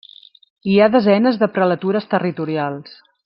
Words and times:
Hi 0.71 0.77
ha 0.79 0.87
desenes 0.95 1.37
de 1.43 1.49
prelatures 1.59 2.09
territorials. 2.15 2.97